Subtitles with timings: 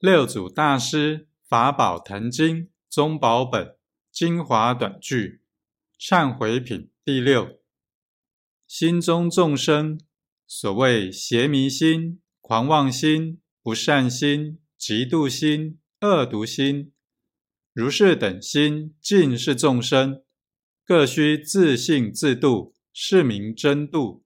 [0.00, 3.76] 六祖大师法宝坛经中宝本
[4.12, 5.42] 精华短句
[5.98, 7.58] 忏悔品第六：
[8.64, 10.00] 心中众生，
[10.46, 16.92] 所谓邪迷心、狂妄心、不善心、嫉妒心、恶毒心，
[17.72, 20.22] 如是等心，尽是众生，
[20.84, 24.24] 各须自性自度，是名真度。